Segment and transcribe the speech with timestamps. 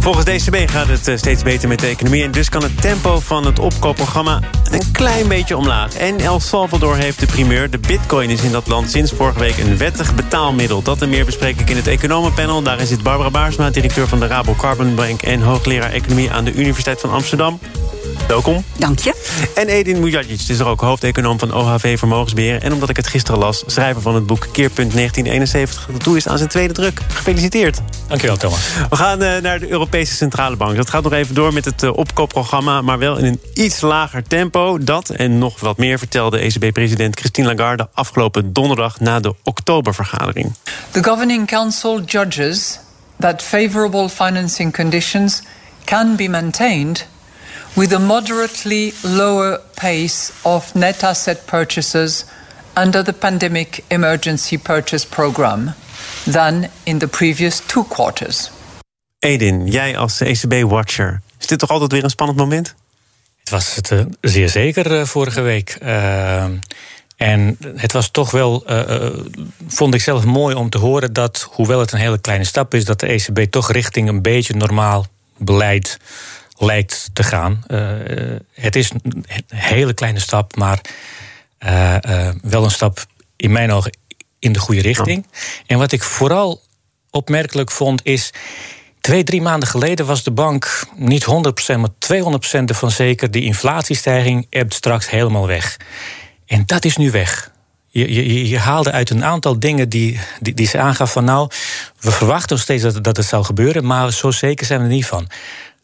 [0.00, 2.22] Volgens DCB gaat het eh, steeds beter met de economie...
[2.22, 4.40] en dus kan het tempo van het opkoopprogramma
[4.70, 5.94] een klein beetje omlaag.
[5.94, 7.70] En El Salvador heeft de primeur.
[7.70, 10.82] De bitcoin is in dat land sinds vorige week een wettig betaalmiddel.
[10.82, 12.62] Dat en meer bespreek ik in het Economenpanel.
[12.62, 15.22] Daarin zit Barbara Baarsma, directeur van de Rabo Carbon Bank...
[15.22, 17.58] en hoogleraar economie aan de Universiteit van Amsterdam.
[18.30, 18.64] Welkom.
[18.78, 19.14] Dank je.
[19.54, 22.62] En Edin Mujagic is er ook hoofdeconoom van OHV Vermogensbeheer.
[22.62, 25.86] En omdat ik het gisteren las, schrijver van het boek Keerpunt 1971.
[25.92, 27.00] Dat toe is aan zijn tweede druk.
[27.08, 27.80] Gefeliciteerd.
[28.08, 28.60] Dankjewel, Thomas.
[28.90, 30.76] We gaan uh, naar de Europese Centrale Bank.
[30.76, 32.82] Dat gaat nog even door met het uh, opkoopprogramma...
[32.82, 34.78] maar wel in een iets lager tempo.
[34.78, 37.88] Dat en nog wat meer vertelde ECB-president Christine Lagarde...
[37.94, 40.54] afgelopen donderdag na de oktobervergadering.
[40.90, 42.78] The Governing Council judges
[43.18, 45.42] that favorable financing conditions
[45.84, 47.06] can be maintained
[47.76, 52.24] with a moderately lower pace of net asset purchases
[52.76, 55.74] under the pandemic emergency purchase program
[56.26, 58.50] than in the previous two quarters.
[59.18, 62.74] Edin, jij als ECB-watcher, is dit toch altijd weer een spannend moment?
[63.40, 65.78] Het was het uh, zeer zeker uh, vorige week.
[65.82, 66.44] Uh,
[67.16, 68.64] en het was toch wel,
[69.68, 72.84] vond ik zelf mooi om te horen dat, hoewel het een hele kleine stap is,
[72.84, 75.98] dat de ECB toch richting een beetje normaal beleid
[76.60, 77.64] lijkt te gaan.
[77.68, 77.90] Uh,
[78.52, 80.80] het is een hele kleine stap, maar
[81.66, 83.92] uh, wel een stap in mijn ogen
[84.38, 85.26] in de goede richting.
[85.66, 86.62] En wat ik vooral
[87.10, 88.32] opmerkelijk vond is.
[89.00, 91.28] Twee, drie maanden geleden was de bank niet 100%,
[91.78, 91.90] maar
[92.60, 93.30] 200% ervan zeker.
[93.30, 95.76] Die inflatiestijging ebt straks helemaal weg.
[96.46, 97.50] En dat is nu weg.
[97.92, 101.50] Je, je, je, haalde uit een aantal dingen die, die, die ze aangaf van nou,
[102.00, 104.92] we verwachten nog steeds dat, dat het zal gebeuren, maar zo zeker zijn we er
[104.92, 105.28] niet van.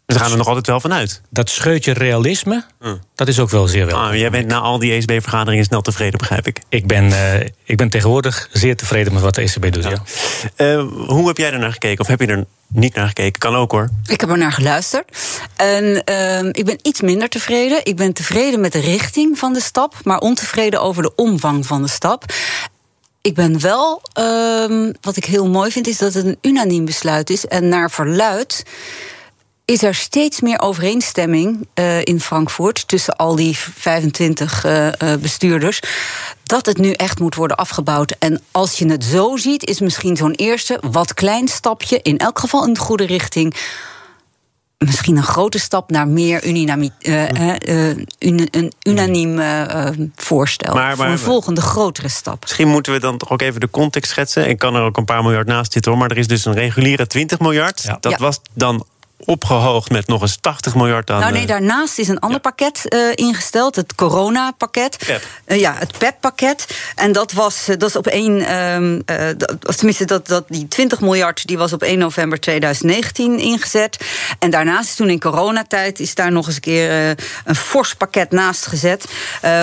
[0.06, 1.20] Dus we gaan er nog altijd wel vanuit.
[1.30, 3.00] Dat scheutje realisme, mm.
[3.14, 3.98] dat is ook wel zeer wel.
[3.98, 6.60] Ah, jij bent na al die ECB-vergaderingen snel tevreden, begrijp ik.
[6.68, 7.34] Ik ben, uh,
[7.64, 10.02] ik ben tegenwoordig zeer tevreden met wat de ECB doet, ja.
[10.56, 10.74] ja.
[10.74, 12.00] Uh, hoe heb jij er naar gekeken?
[12.00, 13.40] Of heb je er niet naar gekeken?
[13.40, 13.90] Kan ook hoor.
[14.06, 15.18] Ik heb er naar geluisterd.
[15.56, 17.84] En uh, ik ben iets minder tevreden.
[17.84, 21.82] Ik ben tevreden met de richting van de stap, maar ontevreden over de omvang van
[21.82, 22.24] de stap.
[23.20, 27.30] Ik ben wel, ehm, wat ik heel mooi vind, is dat het een unaniem besluit
[27.30, 27.46] is.
[27.46, 28.64] En naar verluid
[29.66, 35.80] is er steeds meer overeenstemming uh, in Frankfurt tussen al die 25 uh, uh, bestuurders.
[36.42, 38.16] Dat het nu echt moet worden afgebouwd.
[38.18, 42.38] En als je het zo ziet, is misschien zo'n eerste wat klein stapje, in elk
[42.38, 43.54] geval in de goede richting
[44.78, 47.88] misschien een grote stap naar meer unaniem, uh, uh,
[48.18, 50.74] un, een unaniem uh, voorstel.
[50.74, 52.40] Maar, maar, voor een volgende grotere stap.
[52.40, 54.48] Misschien moeten we dan toch ook even de context schetsen.
[54.48, 56.00] Ik kan er ook een paar miljard naast zitten hoor.
[56.00, 57.82] Maar er is dus een reguliere 20 miljard.
[57.82, 57.98] Ja.
[58.00, 58.18] Dat ja.
[58.18, 58.86] was dan
[59.24, 61.20] opgehoogd met nog eens 80 miljard aan.
[61.20, 62.50] Nou nee, daarnaast is een ander ja.
[62.50, 64.96] pakket uh, ingesteld, het coronapakket.
[65.06, 65.26] PEP.
[65.46, 66.66] Uh, ja, het PEP-pakket.
[66.94, 69.02] En dat was, dat is op 1, um,
[69.66, 74.04] of tenminste, dat, dat, die 20 miljard die was op 1 november 2019 ingezet.
[74.38, 78.66] En daarnaast, toen in coronatijd, is daar nog eens een keer een fors pakket naast
[78.66, 79.04] gezet.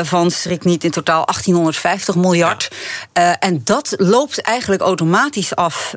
[0.03, 2.69] van, schrik niet, in totaal 1850 miljard.
[3.13, 3.39] Ja.
[3.39, 5.93] en dat loopt eigenlijk automatisch af,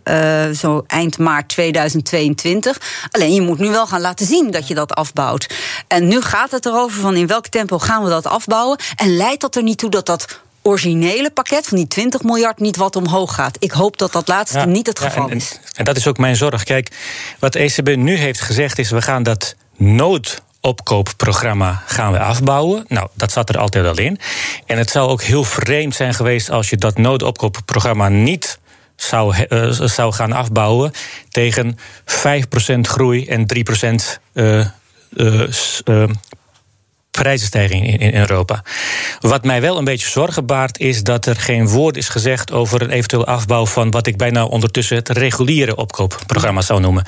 [0.54, 2.80] zo eind maart 2022.
[3.10, 5.54] Alleen je moet nu wel gaan laten zien dat je dat afbouwt.
[5.88, 8.78] En nu gaat het erover van in welk tempo gaan we dat afbouwen.
[8.96, 12.76] En leidt dat er niet toe dat dat originele pakket van die 20 miljard niet
[12.76, 13.56] wat omhoog gaat.
[13.58, 15.58] Ik hoop dat dat laatste ja, niet het geval ja, en, is.
[15.74, 16.62] En dat is ook mijn zorg.
[16.62, 16.90] Kijk,
[17.38, 18.90] wat de ECB nu heeft gezegd is...
[18.90, 22.84] we gaan dat noodopkoopprogramma gaan we afbouwen.
[22.88, 24.18] Nou, dat zat er altijd al in.
[24.66, 26.50] En het zou ook heel vreemd zijn geweest...
[26.50, 28.58] als je dat noodopkoopprogramma niet
[28.96, 30.92] zou, uh, zou gaan afbouwen
[31.28, 34.66] tegen 5% groei en 3% uh,
[37.10, 38.62] prijzenstijging in, in Europa.
[39.20, 42.82] Wat mij wel een beetje zorgen baart, is dat er geen woord is gezegd over
[42.82, 47.04] een eventueel afbouw van wat ik bijna ondertussen het reguliere opkoopprogramma zou noemen.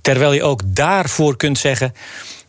[0.00, 1.94] Terwijl je ook daarvoor kunt zeggen.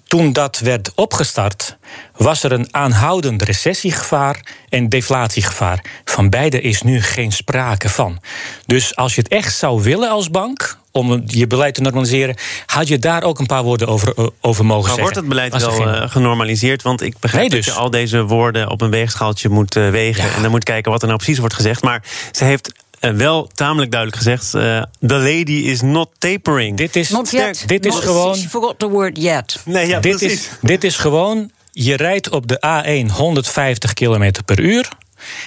[0.10, 1.78] Toen dat werd opgestart,
[2.16, 5.84] was er een aanhoudend recessiegevaar en deflatiegevaar.
[6.06, 8.20] Van beide is nu geen sprake van.
[8.66, 12.36] Dus als je het echt zou willen als bank, om je beleid te normaliseren,
[12.66, 15.02] had je daar ook een paar woorden over, over mogen maar zeggen.
[15.02, 16.10] wordt het beleid wel geen...
[16.10, 16.82] genormaliseerd?
[16.82, 17.66] Want ik begrijp nee, dus.
[17.66, 20.36] dat je al deze woorden op een weegschaaltje moet wegen ja.
[20.36, 21.82] en dan moet kijken wat er nou precies wordt gezegd.
[21.82, 26.78] Maar ze heeft uh, wel tamelijk duidelijk gezegd: uh, the lady is not tapering.
[26.78, 27.64] Dit is, not yet.
[27.68, 28.36] Dit is not, gewoon.
[28.36, 29.60] She forgot the word yet.
[29.66, 31.52] Nee, ja, dit, is, dit is gewoon.
[31.72, 32.58] Je rijdt op de
[33.06, 34.90] A1 150 km per uur.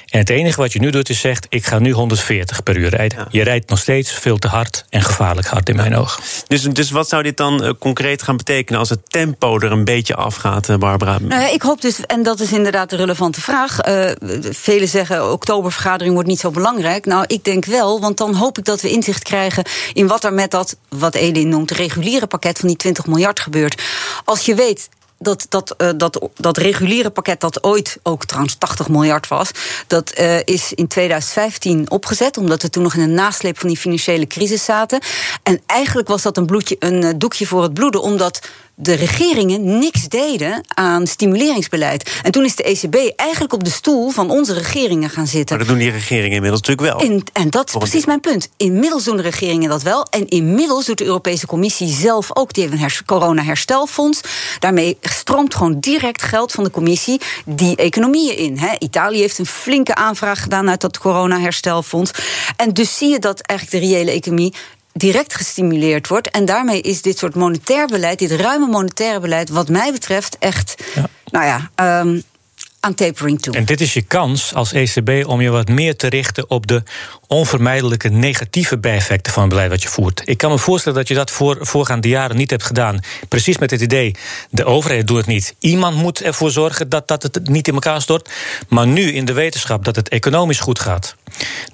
[0.08, 2.88] En het enige wat je nu doet is zegt: ik ga nu 140 per uur
[2.88, 3.26] rijden.
[3.30, 6.22] Je rijdt nog steeds veel te hard en gevaarlijk hard in mijn ogen.
[6.46, 9.84] Dus, dus wat zou dit dan uh, concreet gaan betekenen als het tempo er een
[9.84, 11.18] beetje afgaat, uh, Barbara?
[11.18, 13.86] Nou ja, ik hoop dus, en dat is inderdaad de relevante vraag.
[13.88, 14.10] Uh,
[14.50, 17.06] velen zeggen: oktobervergadering wordt niet zo belangrijk.
[17.06, 20.32] Nou, ik denk wel, want dan hoop ik dat we inzicht krijgen in wat er
[20.32, 23.82] met dat, wat Edin noemt, reguliere pakket van die 20 miljard gebeurt.
[24.24, 24.88] Als je weet
[25.22, 29.50] dat, dat, uh, dat, dat reguliere pakket, dat ooit ook trouwens 80 miljard was,
[29.86, 33.78] dat uh, is in 2015 opgezet, omdat we toen nog in een nasleep van die
[33.78, 35.00] financiële crisis zaten.
[35.42, 38.40] En eigenlijk was dat een, bloedje, een uh, doekje voor het bloeden, omdat
[38.82, 42.10] de regeringen niks deden aan stimuleringsbeleid.
[42.22, 45.56] En toen is de ECB eigenlijk op de stoel van onze regeringen gaan zitten.
[45.56, 47.10] Maar dat doen die regeringen inmiddels natuurlijk wel.
[47.10, 48.48] In, en dat is precies mijn punt.
[48.56, 50.06] Inmiddels doen de regeringen dat wel.
[50.10, 52.52] En inmiddels doet de Europese Commissie zelf ook.
[52.52, 54.20] Die heeft een her corona-herstelfonds.
[54.58, 58.58] Daarmee stroomt gewoon direct geld van de Commissie die economieën in.
[58.58, 58.74] Hè.
[58.78, 62.10] Italië heeft een flinke aanvraag gedaan uit dat corona-herstelfonds.
[62.56, 64.54] En dus zie je dat eigenlijk de reële economie
[64.92, 66.30] direct gestimuleerd wordt.
[66.30, 70.84] En daarmee is dit soort monetair beleid, dit ruime monetaire beleid, wat mij betreft echt,
[70.94, 71.08] ja.
[71.24, 72.00] nou ja.
[72.00, 72.22] Um,
[72.82, 73.54] aan tapering toe.
[73.54, 76.82] En dit is je kans als ECB om je wat meer te richten op de
[77.26, 80.22] onvermijdelijke negatieve bijeffecten van het beleid wat je voert.
[80.24, 83.00] Ik kan me voorstellen dat je dat voor voorgaande jaren niet hebt gedaan.
[83.28, 84.14] Precies met het idee,
[84.50, 85.54] de overheid doet het niet.
[85.58, 88.30] Iemand moet ervoor zorgen dat, dat het niet in elkaar stort.
[88.68, 91.16] Maar nu in de wetenschap dat het economisch goed gaat,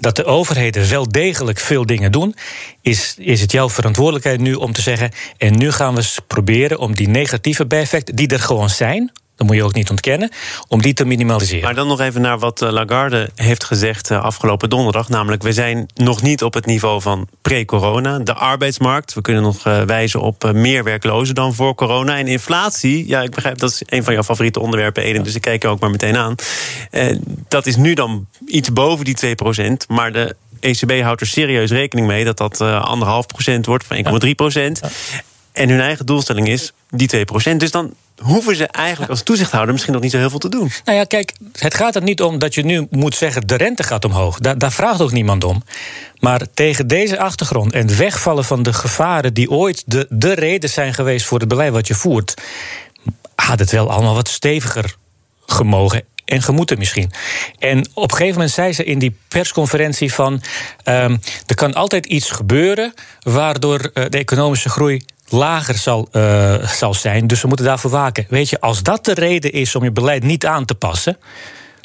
[0.00, 2.36] dat de overheden wel degelijk veel dingen doen,
[2.80, 6.94] is, is het jouw verantwoordelijkheid nu om te zeggen: en nu gaan we proberen om
[6.94, 10.30] die negatieve bijeffecten, die er gewoon zijn, dat moet je ook niet ontkennen,
[10.68, 11.64] om die te minimaliseren.
[11.64, 15.08] Maar dan nog even naar wat Lagarde heeft gezegd afgelopen donderdag.
[15.08, 18.18] Namelijk, we zijn nog niet op het niveau van pre-corona.
[18.18, 22.18] De arbeidsmarkt, we kunnen nog wijzen op meer werklozen dan voor corona.
[22.18, 25.40] En inflatie, ja, ik begrijp dat is een van jouw favoriete onderwerpen, Eden, dus ik
[25.40, 26.34] kijk je ook maar meteen aan.
[27.48, 32.06] Dat is nu dan iets boven die 2%, maar de ECB houdt er serieus rekening
[32.06, 34.80] mee dat dat anderhalf procent wordt, van 1,3 procent.
[35.52, 37.56] En hun eigen doelstelling is die 2%.
[37.56, 40.70] Dus dan hoeven ze eigenlijk als toezichthouder misschien nog niet zo heel veel te doen.
[40.84, 43.46] Nou ja, kijk, het gaat er niet om dat je nu moet zeggen...
[43.46, 44.38] de rente gaat omhoog.
[44.38, 45.62] Daar, daar vraagt ook niemand om.
[46.20, 49.34] Maar tegen deze achtergrond en het wegvallen van de gevaren...
[49.34, 52.34] die ooit de, de reden zijn geweest voor het beleid wat je voert...
[53.34, 54.96] had het wel allemaal wat steviger
[55.46, 57.10] gemogen en gemoeten misschien.
[57.58, 60.42] En op een gegeven moment zei ze in die persconferentie van...
[60.84, 66.94] Um, er kan altijd iets gebeuren waardoor uh, de economische groei lager zal, uh, zal
[66.94, 67.26] zijn.
[67.26, 68.26] Dus we moeten daarvoor waken.
[68.28, 71.16] Weet je, als dat de reden is om je beleid niet aan te passen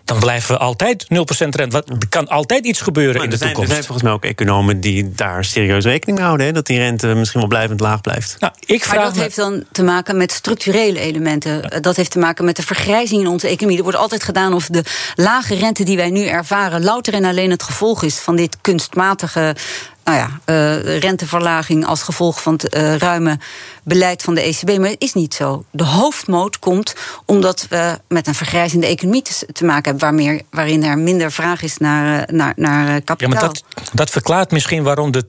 [0.06, 1.08] dan blijven we altijd 0%
[1.50, 1.84] rente.
[1.88, 3.70] Er kan altijd iets gebeuren maar in de zijn, toekomst.
[3.70, 6.46] Er zijn volgens mij ook economen die daar serieus rekening mee houden.
[6.46, 8.36] Hè, dat die rente misschien wel blijvend laag blijft.
[8.40, 9.22] Nou, ik vraag maar dat me...
[9.22, 11.62] heeft dan te maken met structurele elementen.
[11.70, 11.80] Ja.
[11.80, 13.78] Dat heeft te maken met de vergrijzing in onze economie.
[13.78, 14.84] Er wordt altijd gedaan of de
[15.16, 16.84] lage rente die wij nu ervaren...
[16.84, 19.56] louter en alleen het gevolg is van dit kunstmatige
[20.04, 23.40] nou ja, uh, renteverlaging als gevolg van het uh, ruime
[23.84, 24.78] beleid van de ECB.
[24.78, 25.66] Maar het is niet zo.
[25.72, 26.96] De hoofdmoot komt
[27.26, 31.32] omdat we met een vergrijzende economie te, te maken hebben, waar meer, waarin er minder
[31.32, 33.34] vraag is naar, naar, naar kapitaal.
[33.34, 33.64] Ja, maar dat,
[33.94, 35.26] dat verklaart misschien waarom de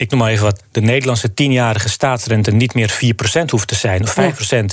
[0.00, 2.98] ik noem maar even wat, de Nederlandse tienjarige staatsrente niet meer
[3.40, 4.18] 4% hoeft te zijn, of 5%,
[4.48, 4.64] ja.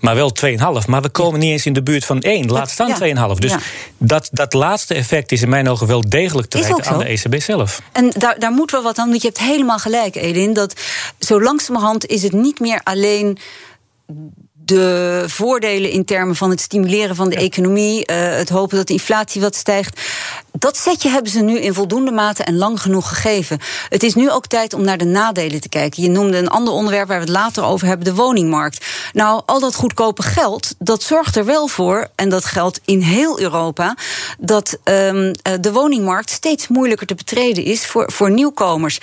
[0.00, 0.56] maar wel 2,5%.
[0.86, 3.28] Maar we komen niet eens in de buurt van 1, laat staan ja.
[3.34, 3.38] 2,5%.
[3.38, 3.58] Dus ja.
[3.98, 7.40] dat, dat laatste effect is in mijn ogen wel degelijk te wijten aan de ECB
[7.40, 7.82] zelf.
[7.92, 10.80] En daar, daar moet wel wat aan, want je hebt helemaal gelijk, Edin, dat
[11.18, 13.38] zo langzamerhand is het niet meer alleen
[14.64, 17.40] de voordelen in termen van het stimuleren van de ja.
[17.40, 20.00] economie, uh, het hopen dat de inflatie wat stijgt.
[20.52, 23.58] Dat setje hebben ze nu in voldoende mate en lang genoeg gegeven.
[23.88, 26.02] Het is nu ook tijd om naar de nadelen te kijken.
[26.02, 28.86] Je noemde een ander onderwerp waar we het later over hebben, de woningmarkt.
[29.12, 33.40] Nou, al dat goedkope geld, dat zorgt er wel voor, en dat geldt in heel
[33.40, 33.96] Europa,
[34.38, 38.98] dat um, de woningmarkt steeds moeilijker te betreden is voor, voor nieuwkomers.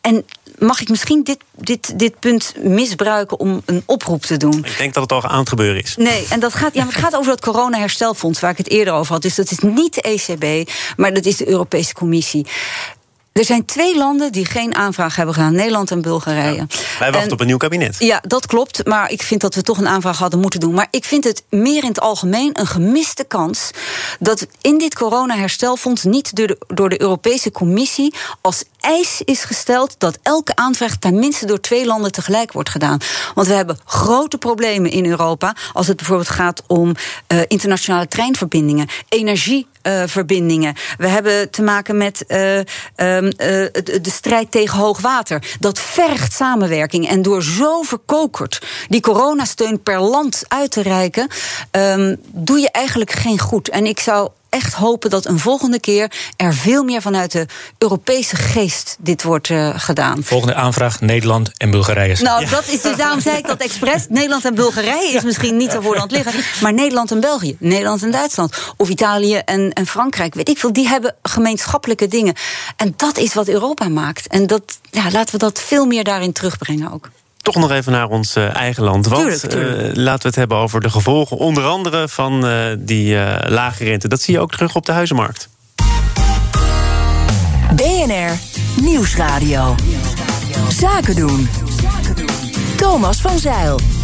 [0.00, 0.24] En
[0.60, 4.64] mag ik misschien dit, dit, dit punt misbruiken om een oproep te doen?
[4.64, 5.96] Ik denk dat het al aan het gebeuren is.
[5.96, 9.12] Nee, en dat gaat, ja, het gaat over dat corona-herstelfonds waar ik het eerder over
[9.12, 9.22] had.
[9.22, 12.46] Dus dat is niet de ECB, maar dat is de Europese Commissie.
[13.32, 16.56] Er zijn twee landen die geen aanvraag hebben gedaan: Nederland en Bulgarije.
[16.56, 16.66] Ja,
[16.98, 17.96] wij wachten en, op een nieuw kabinet.
[17.98, 18.86] Ja, dat klopt.
[18.86, 20.74] Maar ik vind dat we toch een aanvraag hadden moeten doen.
[20.74, 23.70] Maar ik vind het meer in het algemeen een gemiste kans
[24.18, 29.94] dat in dit corona-herstelfonds niet door de, door de Europese Commissie als eis is gesteld
[29.98, 32.98] dat elke aanvraag tenminste door twee landen tegelijk wordt gedaan.
[33.34, 38.88] Want we hebben grote problemen in Europa als het bijvoorbeeld gaat om uh, internationale treinverbindingen,
[39.08, 40.74] energieverbindingen.
[40.76, 42.36] Uh, we hebben te maken met uh,
[42.96, 45.42] de strijd tegen hoogwater.
[45.60, 47.08] Dat vergt samenwerking.
[47.08, 51.28] En door zo verkokerd die coronasteun per land uit te reiken,
[51.70, 53.68] um, doe je eigenlijk geen goed.
[53.68, 57.46] En ik zou echt hopen dat een volgende keer er veel meer vanuit de
[57.78, 60.22] Europese geest dit wordt uh, gedaan.
[60.22, 62.16] Volgende aanvraag: Nederland en Bulgarije.
[62.22, 64.06] Nou, dat is dus daarom zei ik dat expres.
[64.08, 67.56] Nederland en Bulgarije is misschien niet zo voor de hand liggen, maar Nederland en België,
[67.58, 72.34] Nederland en Duitsland, of Italië en, en Frankrijk, weet ik veel, die hebben gemeenschappelijke dingen.
[72.76, 74.26] En dat is wat Europa maakt.
[74.26, 77.08] En dat, ja, laten we dat veel meer daarin terugbrengen ook
[77.42, 79.06] toch nog even naar ons uh, eigen land.
[79.06, 79.96] Want tuurlijk, tuurlijk.
[79.96, 83.16] Uh, laten we het hebben over de gevolgen, onder andere van uh, die
[83.48, 84.08] lage rente.
[84.08, 85.48] Dat zie je ook terug op de huizenmarkt.
[87.74, 88.38] BNR
[88.80, 89.74] Nieuwsradio.
[90.68, 91.48] Zaken doen.
[92.76, 93.99] Thomas van Zeil.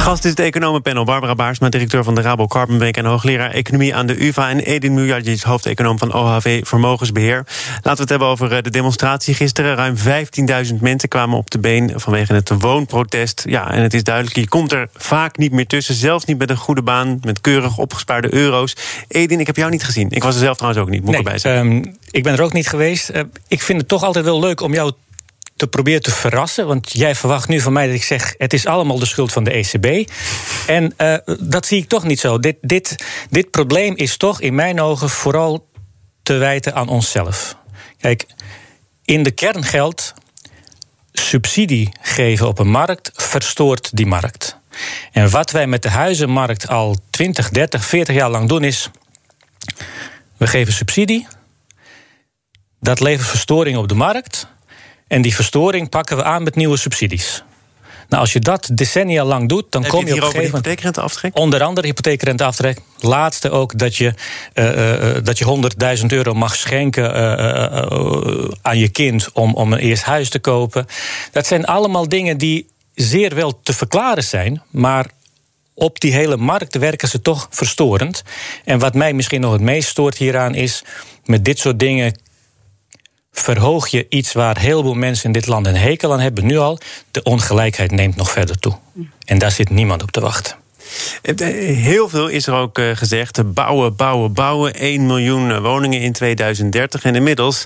[0.00, 3.50] De gast is het economenpanel Barbara Baarsma, directeur van de Rabo Carbon Bank en hoogleraar
[3.50, 4.50] economie aan de UvA.
[4.50, 7.44] En Edin Mujadjic, hoofdeconoom van OHV Vermogensbeheer.
[7.74, 9.74] Laten we het hebben over eh, de demonstratie gisteren.
[9.74, 9.96] Ruim
[10.68, 13.42] 15.000 mensen kwamen op de been vanwege het woonprotest.
[13.46, 15.94] Ja, en het is duidelijk, je komt er vaak niet meer tussen.
[15.94, 18.76] Zelfs niet met een goede baan, met keurig opgespaarde euro's.
[19.08, 20.10] Edin, ik heb jou niet gezien.
[20.10, 21.66] Ik was er zelf trouwens ook niet, moet nee, erbij zijn.
[21.66, 23.10] Um, ik ben er ook niet geweest.
[23.10, 24.92] Uh, ik vind het toch altijd wel leuk om jou
[25.60, 26.66] te proberen te verrassen.
[26.66, 29.44] Want jij verwacht nu van mij dat ik zeg: het is allemaal de schuld van
[29.44, 30.10] de ECB.
[30.66, 32.38] En uh, dat zie ik toch niet zo.
[32.38, 35.68] Dit, dit, dit probleem is toch in mijn ogen vooral
[36.22, 37.56] te wijten aan onszelf.
[37.98, 38.26] Kijk,
[39.04, 40.14] in de kern geldt:
[41.12, 44.56] subsidie geven op een markt verstoort die markt.
[45.12, 48.90] En wat wij met de huizenmarkt al 20, 30, 40 jaar lang doen is:
[50.36, 51.26] we geven subsidie.
[52.80, 54.46] Dat levert verstoring op de markt.
[55.10, 57.44] En die verstoring pakken we aan met nieuwe subsidies.
[58.08, 60.44] Nou, als je dat decennia lang doet, dan Heb kom je, je op een gegeven
[60.44, 60.64] moment...
[61.34, 62.78] Onder andere hypotheekrenteaftrek.
[62.98, 64.14] Laatste ook dat je,
[64.54, 69.78] uh, uh, dat je 100.000 euro mag schenken uh, aan je kind om, om een
[69.78, 70.86] eerst huis te kopen.
[71.32, 75.06] Dat zijn allemaal dingen die zeer wel te verklaren zijn, maar
[75.74, 78.22] op die hele markt werken ze toch verstorend.
[78.64, 80.82] En wat mij misschien nog het meest stoort hieraan is,
[81.24, 82.14] met dit soort dingen
[83.42, 86.58] verhoog je iets waar heel veel mensen in dit land een hekel aan hebben, nu
[86.58, 86.78] al.
[87.10, 88.78] De ongelijkheid neemt nog verder toe.
[89.24, 90.58] En daar zit niemand op te wachten.
[91.22, 93.54] Heel veel is er ook gezegd.
[93.54, 94.74] Bouwen, bouwen, bouwen.
[94.74, 97.02] 1 miljoen woningen in 2030.
[97.04, 97.64] En inmiddels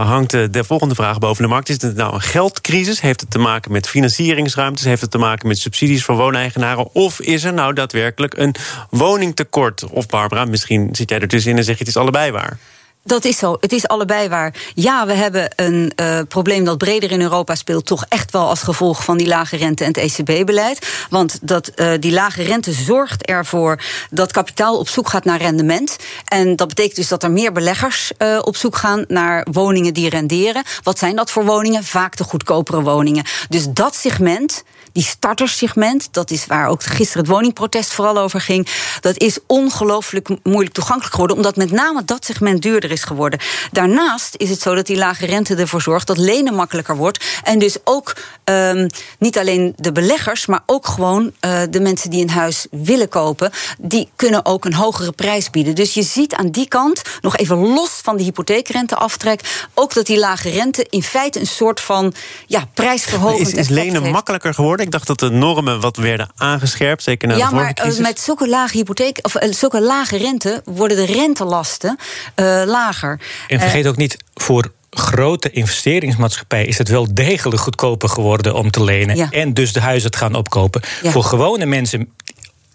[0.00, 1.68] hangt de volgende vraag boven de markt.
[1.68, 3.00] Is het nou een geldcrisis?
[3.00, 4.84] Heeft het te maken met financieringsruimtes?
[4.84, 6.94] Heeft het te maken met subsidies voor wooneigenaren?
[6.94, 8.54] Of is er nou daadwerkelijk een
[8.90, 9.84] woningtekort?
[9.90, 12.58] Of Barbara, misschien zit jij ertussenin en zeg je het is allebei waar.
[13.06, 13.56] Dat is zo.
[13.60, 14.54] Het is allebei waar.
[14.74, 18.62] Ja, we hebben een uh, probleem dat breder in Europa speelt, toch echt wel als
[18.62, 21.06] gevolg van die lage rente en het ECB-beleid.
[21.10, 25.96] Want dat, uh, die lage rente zorgt ervoor dat kapitaal op zoek gaat naar rendement.
[26.24, 30.08] En dat betekent dus dat er meer beleggers uh, op zoek gaan naar woningen die
[30.08, 30.62] renderen.
[30.82, 31.84] Wat zijn dat voor woningen?
[31.84, 33.24] Vaak de goedkopere woningen.
[33.48, 34.62] Dus dat segment
[34.96, 38.68] die starterssegment, dat is waar ook gisteren het woningprotest vooral over ging,
[39.00, 43.40] dat is ongelooflijk moeilijk toegankelijk geworden, omdat met name dat segment duurder is geworden.
[43.72, 47.24] Daarnaast is het zo dat die lage rente ervoor zorgt dat lenen makkelijker wordt.
[47.42, 48.86] En dus ook um,
[49.18, 53.50] niet alleen de beleggers, maar ook gewoon uh, de mensen die een huis willen kopen,
[53.78, 55.74] die kunnen ook een hogere prijs bieden.
[55.74, 60.18] Dus je ziet aan die kant, nog even los van de hypotheekrenteaftrek, ook dat die
[60.18, 62.14] lage rente in feite een soort van
[62.46, 64.84] ja, prijsverhogend is, is lenen makkelijker geworden?
[64.86, 67.98] Ik dacht dat de normen wat werden aangescherpt, zeker na ja, de vorige maar crisis.
[67.98, 71.98] met zulke lage hypotheek of uh, zulke lage rente worden de rentelasten
[72.36, 73.20] uh, lager.
[73.48, 78.70] En vergeet uh, ook niet voor grote investeringsmaatschappijen is het wel degelijk goedkoper geworden om
[78.70, 79.30] te lenen ja.
[79.30, 80.82] en dus de huizen te gaan opkopen.
[81.02, 81.10] Ja.
[81.10, 82.08] Voor gewone mensen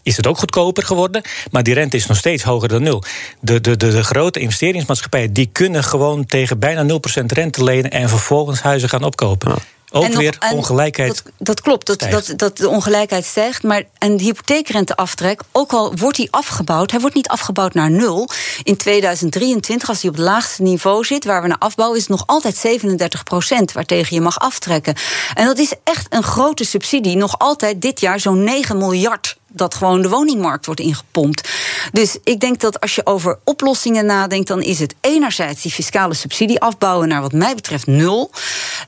[0.03, 3.03] is het ook goedkoper geworden, maar die rente is nog steeds hoger dan nul.
[3.39, 8.09] De, de, de, de grote investeringsmaatschappijen die kunnen gewoon tegen bijna 0% rente lenen en
[8.09, 9.51] vervolgens huizen gaan opkopen.
[9.51, 9.57] Ja.
[9.93, 11.23] Ook en weer nog, ongelijkheid.
[11.23, 13.63] Dat, dat klopt, dat, dat, dat, de ongelijkheid stijgt.
[13.63, 18.29] Maar en de hypotheekrenteaftrek, ook al wordt die afgebouwd, hij wordt niet afgebouwd naar nul.
[18.63, 22.17] In 2023, als hij op het laagste niveau zit, waar we naar afbouwen, is het
[22.17, 24.95] nog altijd 37 procent waartegen je mag aftrekken.
[25.33, 27.17] En dat is echt een grote subsidie.
[27.17, 31.49] Nog altijd dit jaar zo'n 9 miljard dat gewoon de woningmarkt wordt ingepompt.
[31.91, 36.13] Dus ik denk dat als je over oplossingen nadenkt, dan is het enerzijds die fiscale
[36.13, 38.31] subsidie afbouwen naar wat mij betreft nul.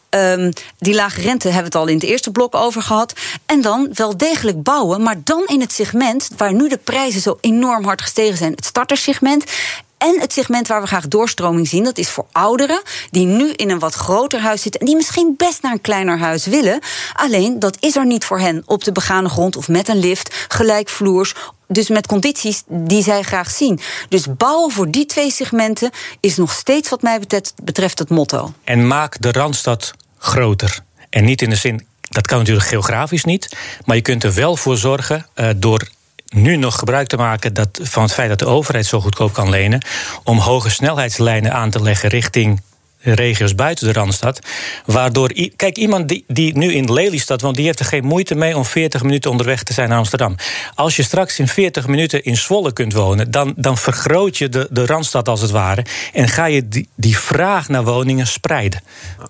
[0.10, 3.14] Um, die lage rente hebben we het al in het eerste blok over gehad.
[3.46, 7.38] En dan wel degelijk bouwen, maar dan in het segment waar nu de prijzen zo
[7.42, 9.44] enorm hard gestegen zijn, het startersegment.
[10.04, 12.82] En het segment waar we graag doorstroming zien, dat is voor ouderen
[13.12, 16.20] die nu in een wat groter huis zitten en die misschien best naar een kleiner
[16.20, 16.80] huis willen.
[17.14, 20.46] Alleen dat is er niet voor hen op de begane grond of met een lift,
[20.48, 21.34] gelijkvloers.
[21.68, 23.80] Dus met condities die zij graag zien.
[24.10, 27.20] Dus bouwen voor die twee segmenten is nog steeds, wat mij
[27.64, 28.54] betreft, het motto.
[28.64, 30.80] En maak de randstad groter.
[31.10, 33.56] En niet in de zin, dat kan natuurlijk geografisch niet,
[33.86, 35.88] maar je kunt er wel voor zorgen uh, door
[36.34, 39.50] nu nog gebruik te maken dat, van het feit dat de overheid zo goedkoop kan
[39.50, 39.86] lenen.
[40.24, 42.62] om hoge snelheidslijnen aan te leggen richting
[43.04, 44.40] regio's buiten de Randstad.
[44.86, 48.58] Waardoor, kijk, iemand die, die nu in Lelystad woont, die heeft er geen moeite mee
[48.58, 50.36] om 40 minuten onderweg te zijn naar Amsterdam.
[50.76, 54.68] Als je straks in 40 minuten in Zwolle kunt wonen, dan, dan vergroot je de,
[54.72, 55.86] de Randstad als het ware.
[56.14, 58.82] En ga je die, die vraag naar woningen spreiden.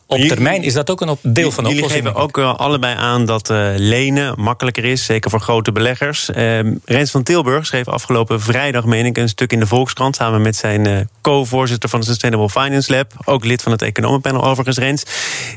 [0.08, 2.08] Op termijn is dat ook een deel van de Jullie oplossing.
[2.08, 6.30] geven ook allebei aan dat uh, lenen makkelijker is, zeker voor grote beleggers.
[6.30, 10.42] Uh, Rens van Tilburg schreef afgelopen vrijdag, meen ik, een stuk in de Volkskrant samen
[10.42, 14.78] met zijn eh, co-voorzitter van de Sustainable Finance Lab, ook lid van het economenpanel overigens,
[14.78, 15.04] Rens.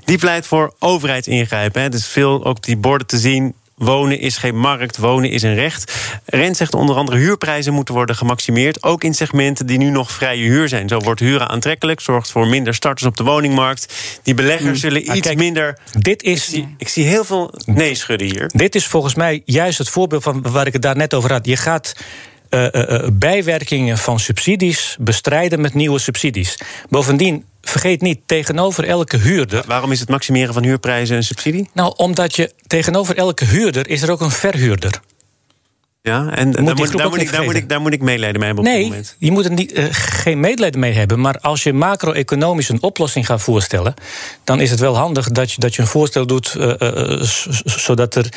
[0.05, 1.83] Die pleit voor overheidsingrijpen.
[1.83, 1.89] Hè.
[1.89, 3.55] Dus veel ook die borden te zien.
[3.77, 5.95] Wonen is geen markt, wonen is een recht.
[6.25, 8.83] Rens zegt onder andere huurprijzen moeten worden gemaximeerd.
[8.83, 10.89] Ook in segmenten die nu nog vrije huur zijn.
[10.89, 13.95] Zo wordt huren aantrekkelijk, zorgt voor minder starters op de woningmarkt.
[14.23, 15.79] Die beleggers zullen Maar iets kijk, minder...
[15.99, 18.51] Dit is, Ik zie, ik zie heel veel nee schudden hier.
[18.55, 21.47] Dit is volgens mij juist het voorbeeld van waar ik het daar net over had.
[21.47, 21.95] Je gaat
[23.13, 26.59] bijwerkingen van subsidies bestrijden met nieuwe subsidies.
[26.89, 29.65] Bovendien, vergeet niet, tegenover elke huurder.
[29.67, 31.71] Waarom is het maximeren van huurprijzen een subsidie?
[31.73, 35.01] Nou, omdat je tegenover elke huurder is er ook een verhuurder.
[36.03, 38.65] Ja, en daar, moet, daar, ik, daar, moet ik, daar moet ik medelijden mee hebben
[38.65, 39.17] op dit Nee, moment.
[39.19, 41.21] je moet er niet, uh, geen medelijden mee hebben.
[41.21, 43.95] Maar als je macro-economisch een oplossing gaat voorstellen...
[44.45, 46.55] dan is het wel handig dat je, dat je een voorstel doet...
[46.59, 47.23] Uh, uh,
[47.65, 48.33] zodat er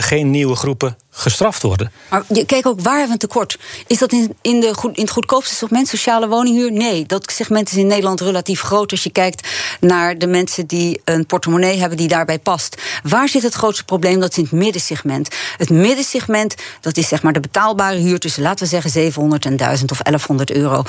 [0.00, 1.92] geen nieuwe groepen gestraft worden.
[2.10, 3.58] Maar kijk ook, waar hebben we een tekort?
[3.86, 6.72] Is dat in, in, de goed, in het goedkoopste segment, sociale woninghuur?
[6.72, 8.90] Nee, dat segment is in Nederland relatief groot...
[8.90, 9.48] als je kijkt
[9.80, 12.82] naar de mensen die een portemonnee hebben die daarbij past.
[13.02, 14.20] Waar zit het grootste probleem?
[14.20, 15.28] Dat is in het middensegment.
[15.56, 18.18] Het middensegment, dat is zeg maar de betaalbare huur...
[18.18, 20.82] tussen, laten we zeggen, 700 en 1000 of 1100 euro.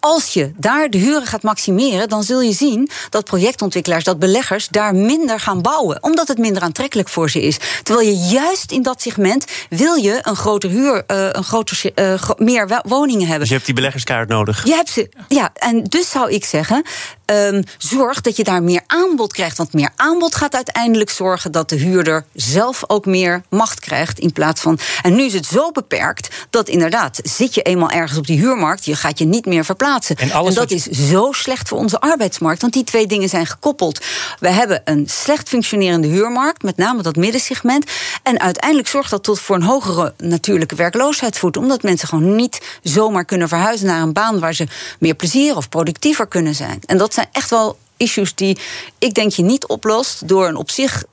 [0.00, 2.08] Als je daar de huren gaat maximeren...
[2.08, 4.68] dan zul je zien dat projectontwikkelaars, dat beleggers...
[4.68, 7.58] daar minder gaan bouwen, omdat het minder aantrekkelijk voor ze is.
[7.82, 12.34] Terwijl je juist in dat segment wil je een groter huur, uh, een groter, gro
[12.36, 13.38] meer woningen hebben.
[13.38, 14.64] Dus je hebt die beleggerskaart nodig.
[14.64, 15.50] Je hebt ze, ja.
[15.54, 16.84] En dus zou ik zeggen,
[17.26, 19.56] um, zorg dat je daar meer aanbod krijgt.
[19.56, 24.18] Want meer aanbod gaat uiteindelijk zorgen dat de huurder zelf ook meer macht krijgt.
[24.18, 24.78] In plaats van.
[25.02, 28.84] En nu is het zo beperkt dat inderdaad, zit je eenmaal ergens op die huurmarkt,
[28.84, 30.16] je gaat je niet meer verplaatsen.
[30.16, 32.60] En, en dat is zo slecht voor onze arbeidsmarkt.
[32.60, 34.04] Want die twee dingen zijn gekoppeld.
[34.38, 37.90] We hebben een slecht functionerende huurmarkt, met name dat middensegment.
[38.22, 41.56] En uiteindelijk zorgt dat tot voor een hogere natuurlijke werkloosheid voert.
[41.56, 44.66] Omdat mensen gewoon niet zomaar kunnen verhuizen naar een baan waar ze
[44.98, 46.80] meer plezier of productiever kunnen zijn.
[46.86, 48.58] En dat zijn echt wel issues die
[48.98, 51.04] ik denk je niet oplost door een op zich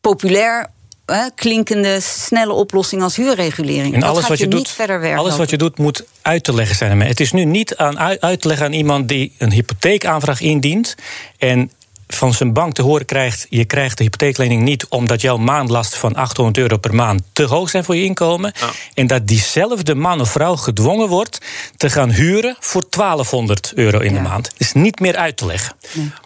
[0.00, 0.70] populair
[1.34, 3.94] klinkende, snelle oplossing als huurregulering.
[3.94, 5.18] En dat alles gaat wat je, je doet, niet verder werken.
[5.18, 7.00] Alles wat je doet moet uit te leggen zijn.
[7.00, 10.94] Het is nu niet aan uit te leggen aan iemand die een hypotheekaanvraag indient
[11.38, 11.70] en
[12.14, 16.14] van zijn bank te horen krijgt: je krijgt de hypotheeklening niet omdat jouw maandlasten van
[16.14, 18.52] 800 euro per maand te hoog zijn voor je inkomen.
[18.60, 18.70] Ja.
[18.94, 21.38] En dat diezelfde man of vrouw gedwongen wordt
[21.76, 24.50] te gaan huren voor 1200 euro in de maand.
[24.56, 25.74] Is niet meer uit te leggen.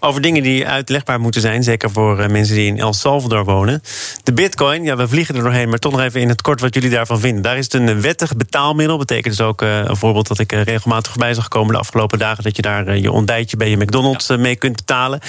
[0.00, 3.82] Over dingen die uitlegbaar moeten zijn, zeker voor uh, mensen die in El Salvador wonen.
[4.22, 6.74] De bitcoin, ja, we vliegen er doorheen, maar toch nog even in het kort wat
[6.74, 7.42] jullie daarvan vinden.
[7.42, 8.98] Daar is het een wettig betaalmiddel.
[8.98, 12.18] Betekent dus ook uh, een voorbeeld dat ik uh, regelmatig voorbij zag komen de afgelopen
[12.18, 14.36] dagen, dat je daar je ontbijtje bij je McDonald's ja.
[14.36, 15.20] mee kunt betalen.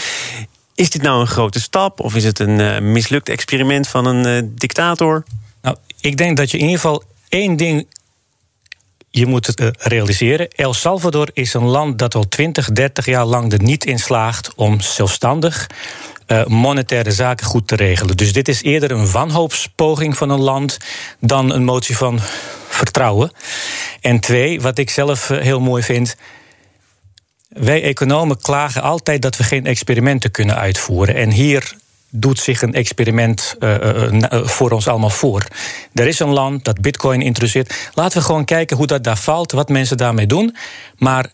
[0.76, 4.28] Is dit nou een grote stap of is het een uh, mislukt experiment van een
[4.28, 5.24] uh, dictator?
[5.62, 7.88] Nou, ik denk dat je in ieder geval één ding
[9.10, 10.50] je moet uh, realiseren.
[10.50, 14.56] El Salvador is een land dat al 20, 30 jaar lang er niet in slaagt
[14.56, 15.68] om zelfstandig
[16.48, 18.18] monetaire zaken goed te regelen.
[18.18, 20.78] Dus dit is eerder een wanhoopspoging van een land
[21.20, 22.20] dan een motie van
[22.68, 23.32] vertrouwen.
[24.02, 26.16] En twee, wat ik zelf heel mooi vind.
[27.56, 31.16] Wij economen klagen altijd dat we geen experimenten kunnen uitvoeren.
[31.16, 31.74] En hier
[32.10, 35.46] doet zich een experiment uh, uh, voor ons allemaal voor.
[35.94, 37.90] Er is een land dat bitcoin introduceert.
[37.94, 40.56] Laten we gewoon kijken hoe dat daar valt, wat mensen daarmee doen.
[40.98, 41.32] Maar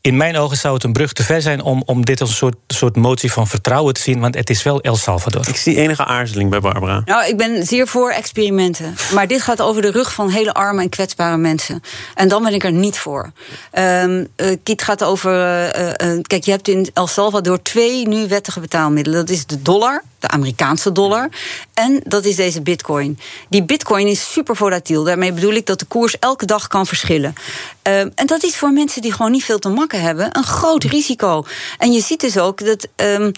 [0.00, 2.36] in mijn ogen zou het een brug te ver zijn om, om dit als een
[2.36, 5.48] soort, soort motie van vertrouwen te zien, want het is wel El Salvador.
[5.48, 7.02] Ik zie enige aarzeling bij Barbara.
[7.04, 8.94] Nou, ik ben zeer voor experimenten.
[9.14, 11.82] Maar dit gaat over de rug van hele arme en kwetsbare mensen.
[12.14, 13.32] En dan ben ik er niet voor.
[13.78, 15.32] Um, uh, Kiet gaat over.
[15.32, 19.18] Uh, uh, kijk, je hebt in El Salvador twee nu wettige betaalmiddelen.
[19.26, 21.28] Dat is de dollar, de Amerikaanse dollar.
[21.74, 23.18] En dat is deze bitcoin.
[23.48, 25.04] Die bitcoin is super volatiel.
[25.04, 27.34] Daarmee bedoel ik dat de koers elke dag kan verschillen.
[27.82, 30.84] Um, en dat is voor mensen die gewoon niet veel te makken hebben een groot
[30.84, 31.44] risico.
[31.78, 32.88] En je ziet dus ook dat.
[32.96, 33.32] Um,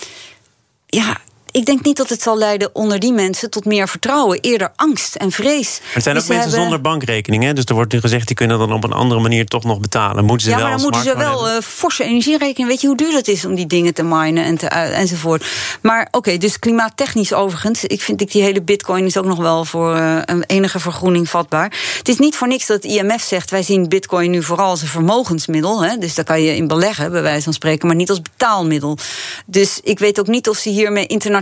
[0.87, 1.16] ja,
[1.53, 4.38] ik denk niet dat het zal leiden onder die mensen tot meer vertrouwen.
[4.41, 5.79] Eerder angst en vrees.
[5.83, 7.43] Maar het zijn ook Dus ze mensen hebben- zonder bankrekening.
[7.45, 7.53] Hè?
[7.53, 10.25] Dus er wordt nu gezegd, die kunnen dan op een andere manier toch nog betalen.
[10.25, 11.57] Moeten ze ja, wel maar dan moeten ze wel hebben?
[11.57, 12.69] eh, forse energierekening.
[12.69, 15.45] Weet je hoe duur het is om die dingen te minen en te, enzovoort.
[15.81, 17.85] Maar oké, dus klimaattechnisch overigens.
[17.85, 21.29] Ik vind ik die hele bitcoin is ook nog wel voor eh, een enige vergroening
[21.29, 21.73] vatbaar.
[21.99, 23.51] Het is niet voor niks dat het IMF zegt...
[23.51, 25.85] wij zien bitcoin nu vooral als een vermogensmiddel.
[25.85, 27.87] Hè, dus daar kan je in beleggen, bij wijze van spreken...
[27.87, 28.99] maar niet als betaalmiddel.
[29.47, 31.41] Dus ik weet ook niet of ze hiermee internationaal...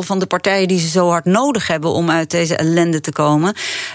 [0.00, 1.92] van de partijen die ze zo hard nodig hebben...
[1.92, 3.54] om uit deze ellende te komen...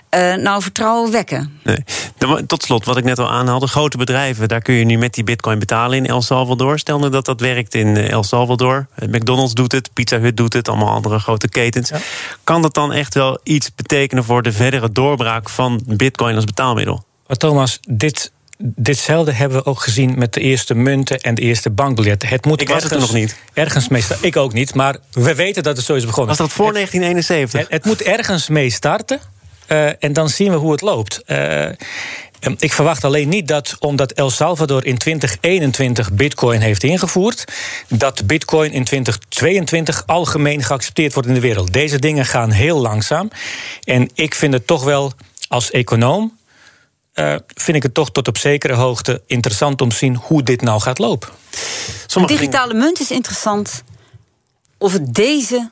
[0.10, 1.60] eh, nou vertrouwen wekken.
[1.64, 1.84] Nee.
[2.18, 3.68] Dan- Tot slot, wat ik net al aanhaalde.
[3.68, 6.80] Grote bedrijven, daar kun je nu met die bitcoin betalen in El Salvador.
[6.80, 8.88] Stel nou dat dat werkt in eh, El Salvador.
[8.96, 11.92] Eh, McDonald's doet het, Pizza Hut doet het, allemaal andere grote ketens.
[12.44, 17.06] Kan dat dan echt wel iets betekenen voor de verdere doorbraak van bitcoin als betaalmiddel?
[17.28, 21.70] Maar Thomas, dit, ditzelfde hebben we ook gezien met de eerste munten en de eerste
[21.70, 22.30] bankbiljetten.
[22.30, 23.36] Het moet Ik was er ergens, toen nog niet.
[23.54, 26.28] Ergens mee sta- Ik ook niet, maar we weten dat het zo is begonnen.
[26.38, 27.60] Was dat voor 1971?
[27.62, 29.20] Het, het moet ergens mee starten.
[29.68, 31.22] eh, en dan zien we hoe het loopt.
[31.26, 31.76] Eh, ehm,
[32.58, 37.46] ik verwacht alleen niet dat omdat El Salvador in 2021 bitcoin heeft ingevoerd,
[37.88, 41.74] dat bitcoin in 2022 algemeen geaccepteerd wordt in de wereld.
[41.74, 43.30] Deze dingen gaan heel langzaam.
[43.84, 45.14] En ik vind het toch wel
[45.48, 46.38] als econoom.
[47.14, 50.62] Eh, vind ik het toch tot op zekere hoogte interessant om te zien hoe dit
[50.62, 51.30] nou gaat lopen.
[52.08, 53.84] Sommige digitale munt is interessant.
[54.78, 55.72] Of het deze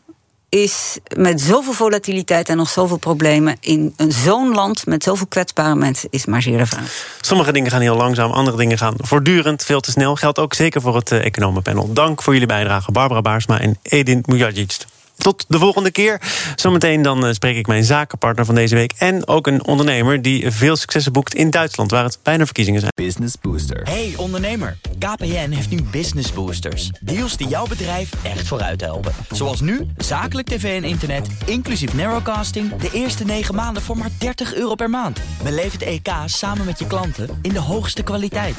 [0.50, 5.76] is met zoveel volatiliteit en nog zoveel problemen in een zo'n land met zoveel kwetsbare
[5.76, 7.06] mensen, is maar zeer de vraag.
[7.22, 10.16] Sommige dingen gaan heel langzaam, andere dingen gaan voortdurend veel te snel.
[10.16, 11.94] Geldt ook zeker voor het eh, economenpanel.
[11.94, 14.78] Dank voor jullie bijdrage, Barbara Baarsma en Edin Mujagic.
[15.22, 16.22] Tot de volgende keer.
[16.56, 18.94] Zometeen dan eh, spreek ik mijn zakenpartner van deze week...
[18.98, 21.92] en ook een ondernemer die veel successen boekt in Duitsland...
[21.92, 22.92] waar het bijna verkiezingen zijn.
[22.96, 23.82] Business Booster.
[23.84, 26.92] Hey ondernemer, KPN heeft nu Business Boosters.
[27.00, 29.14] Deals die jouw bedrijf echt vooruit helpen.
[29.32, 32.76] Zoals nu, zakelijk tv en internet, inclusief narrowcasting...
[32.76, 35.20] de eerste 9 maanden voor maar 30 euro per maand.
[35.44, 38.56] Beleef het EK samen met je klanten in de hoogste kwaliteit.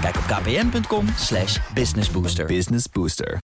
[0.00, 1.06] Kijk op kpn.com
[1.74, 2.46] businessbooster.
[2.46, 3.38] Business Booster.